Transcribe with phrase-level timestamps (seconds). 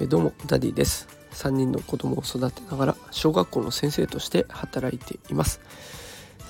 [0.00, 1.06] えどうもダディです。
[1.32, 5.60] 3人の子供を育てながら小学校の先生として働いています。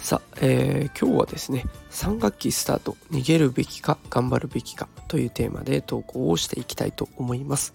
[0.01, 2.97] さあ、えー、今日はですね3学期スタート。
[3.11, 7.73] 逃げるべきか頑張るべきかというテーマで投稿をしていきたいと思います、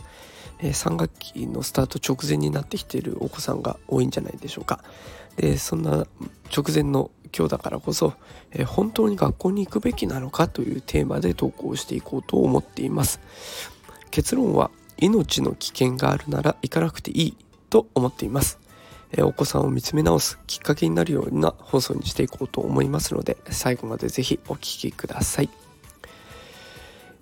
[0.59, 4.83] えー、3学期のスタート直前になってきているお子さんが多いんじゃないでしょうか。
[5.37, 6.07] でそんな
[6.55, 8.13] 直前の今日だからこそ、
[8.51, 13.19] えー、本当に学校に行くべきなのかというテーマで投稿していこうと思っています。
[14.11, 17.37] 結論は命の危険があるなら行かなくていい
[17.69, 18.59] と思っています。
[19.11, 25.49] えお子さんを見つめ直すきっかけになるような放送にしていこうと思いますので最後までぜひお聴きください、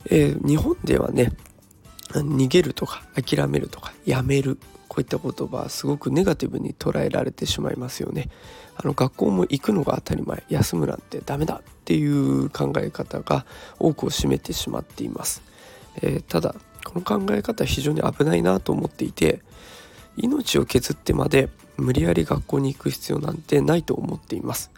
[0.09, 1.31] えー、日本ではね
[2.09, 8.30] 逃げるとか諦めるとかやめるこういった言葉はすごくネガティブに捉えられてしまいますよね
[8.75, 13.45] あの学校も行くのが当たり前休むなんてダメだっていう考え方が
[13.80, 15.41] 多くを占めてしまっています、
[16.02, 19.42] えー、ただこの考え方は非常に危ないなと思っていて
[20.17, 24.72] 命を削ってまで無理やり学校に行く必要なんてないと思っています。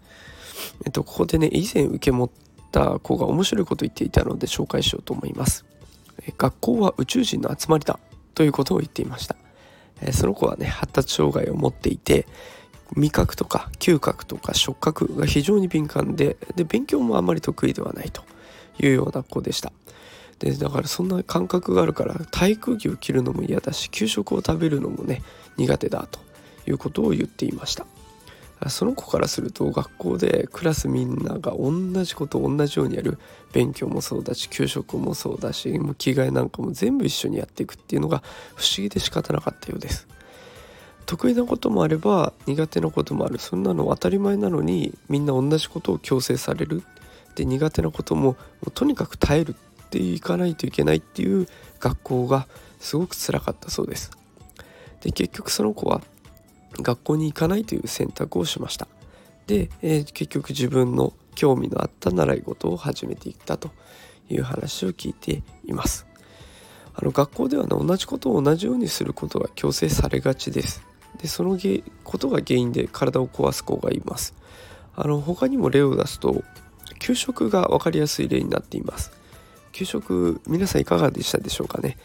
[0.86, 2.30] えっと、ここでね、以前受け持っ
[2.72, 5.66] た子が面白いこと言っていたので紹介しようと思います。
[6.38, 8.00] 学校は宇宙人の集まりだ
[8.34, 9.36] ということを言っていました。
[10.12, 12.28] その子はね、発達障害を持っていて、
[12.96, 18.24] 味覚とか嗅覚とか触覚が非常に敏感でで勉強もあまり得意ではないと
[18.80, 19.72] いうような子でした。
[20.40, 25.24] でだからそんな感覚があるから体育着を着るのも嫌だし給食を食べるのもね
[25.58, 26.20] 苦手だと
[26.68, 27.88] いうことを言っていました。
[28.70, 31.72] その子からすると学校でクラスみんなが同
[32.04, 33.20] じことを同じようにやる
[33.54, 38.24] 勉強もそうだし給食もそうだしもう着替えなんかも全部一緒にやっていくっていうのが
[38.56, 40.08] 不思議で仕方なかったようです。
[41.06, 43.40] 得意なこともあれば苦手なこともある。
[43.40, 46.84] そんなの当たり前なのにみんな同じことを強制される。
[47.36, 49.56] で苦手なことももとにかく耐える
[49.86, 51.48] っていかないといけないっていう
[51.80, 52.48] 学校が
[52.80, 54.12] すごく辛かったそうです。
[55.02, 56.02] で結局その子は
[56.82, 58.88] 学校に行かないという選択をしました。
[59.48, 63.72] で、えー、結局自分の興味のあった習い事を始めていったと
[64.30, 66.06] いう話を聞いています。
[66.94, 70.84] あの学校では、ね、同じことを同じようにすることが強制されがちです。
[71.22, 71.58] でその
[72.04, 74.34] ことが原因で体を壊す子がいます。
[74.96, 76.44] あの他にも例を出すと
[77.00, 79.12] 給食が分かりやすい例になっています。
[79.78, 81.98] 給食皆さんいかがでしたでしょうかね？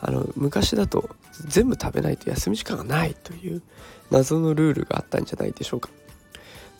[0.00, 1.10] あの昔だと
[1.46, 3.62] 全部食べないと休み時間がないという
[4.10, 5.90] 謎のルールがあったんじゃないでしょうか。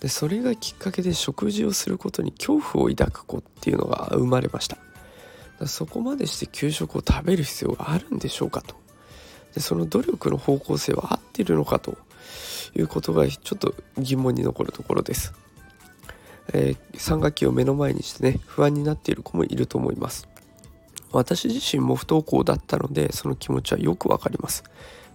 [0.00, 4.76] でそれがきっかけで食事をすることに恐怖を抱く子っていうのが生まれました。
[5.66, 8.74] そこまでして給食を食べる必要があるんでしょうかと。
[9.54, 11.96] でその努力の方向性は合っているのかと
[12.74, 15.32] いうことがちょっと疑問に残るところです、
[16.52, 20.29] えー、3学期を目の前にしてね不安になっている子もいると思います。
[21.12, 24.64] 私自身も不登校だったのでその気持ちはよくわかります。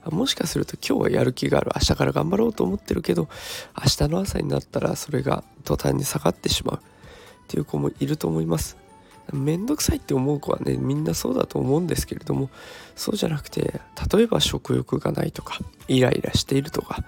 [0.06, 3.28] もしかすると今日はやる気がある明日から頑張ろうと思ってるけど
[3.76, 6.80] 明日の朝になったらそれが途端に下がってしまうっ
[7.48, 8.78] ていう子もいると思います。
[9.34, 12.50] めんどくさいって思う子はねみんなそうだと思うんですけれども
[12.96, 13.82] そうじゃなくて
[14.14, 15.58] 例えば食欲がないとか
[15.88, 17.04] イライラしているとか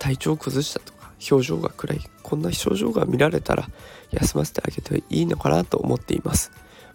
[0.00, 3.68] 体調を崩したとか表情が暗いこんな症状が見られたら
[4.10, 6.50] 休ませてあげていいのかなと思っています。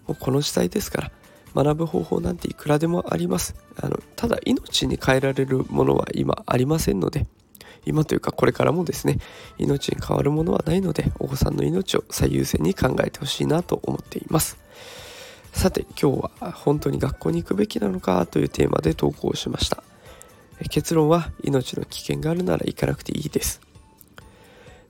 [0.06, 1.10] もうこの時代ですから
[1.56, 3.56] 学ぶ方法なんていくらでもあります。
[3.80, 7.26] あのただ命に変えられるものは今ありませんので
[7.86, 9.18] 今というかこれからもですね
[9.56, 14.58] 命に変わるものはないのでお子さんの命を最優先に考えてほしいなと思っています。
[15.52, 19.82] さて今日は本当に学校に行くべきなのかというテーマで投稿しました。
[20.68, 23.62] 結論は命の危険があるなら行かなくていいです。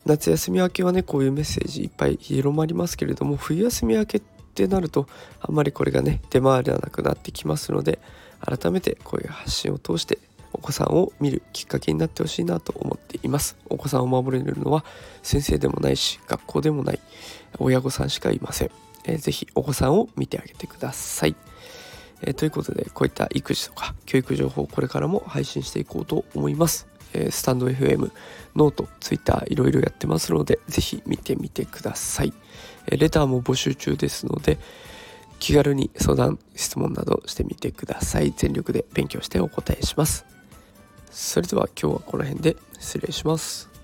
[0.04, 5.06] 夏休み明けはねこういうメッセージいっぱい広まりますけれども冬休み明けってってなると
[5.41, 7.99] あんまりこれがね出回らなくなってきますので
[8.41, 10.19] 改めてこういう発信を通して
[10.55, 13.59] お子さんを見るきっかけになってほしいなと思っています。
[13.69, 14.84] お子さんを守れるのは
[15.22, 17.00] 先生でもないし学校でもない
[17.59, 18.71] 親御さんしかいません、
[19.05, 21.36] えー、ぜお子さんを見てあげてください、
[22.22, 26.86] えー、ということでこういった育児とか教育情報をこれからも配信していこうと思います。
[27.13, 28.10] えスタンド FM、
[28.54, 32.33] ノート、ツイッターいろいろやってますので、ぜひ見てみてください。
[32.86, 34.59] えレターも募集中ですので、
[35.38, 38.33] 気軽に相談、質問などしてみてください。
[38.36, 40.24] 全力で勉強してお答えします。
[41.10, 43.76] それでは今日はこの辺で失礼します。